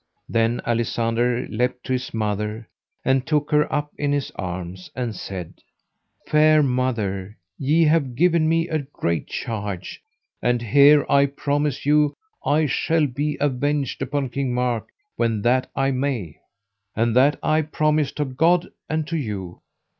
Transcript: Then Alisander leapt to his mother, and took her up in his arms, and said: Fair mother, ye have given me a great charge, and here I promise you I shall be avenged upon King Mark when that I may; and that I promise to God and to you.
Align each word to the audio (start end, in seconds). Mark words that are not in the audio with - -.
Then 0.27 0.61
Alisander 0.65 1.47
leapt 1.51 1.83
to 1.83 1.93
his 1.93 2.11
mother, 2.11 2.67
and 3.05 3.23
took 3.27 3.51
her 3.51 3.71
up 3.71 3.91
in 3.99 4.11
his 4.13 4.31
arms, 4.33 4.89
and 4.95 5.15
said: 5.15 5.53
Fair 6.25 6.63
mother, 6.63 7.37
ye 7.59 7.83
have 7.83 8.15
given 8.15 8.49
me 8.49 8.67
a 8.67 8.79
great 8.79 9.27
charge, 9.27 10.01
and 10.41 10.59
here 10.59 11.05
I 11.07 11.27
promise 11.27 11.85
you 11.85 12.15
I 12.43 12.65
shall 12.65 13.05
be 13.05 13.37
avenged 13.39 14.01
upon 14.01 14.29
King 14.29 14.55
Mark 14.55 14.87
when 15.17 15.43
that 15.43 15.69
I 15.75 15.91
may; 15.91 16.39
and 16.95 17.15
that 17.15 17.37
I 17.43 17.61
promise 17.61 18.11
to 18.13 18.25
God 18.25 18.69
and 18.89 19.05
to 19.05 19.17
you. 19.17 19.61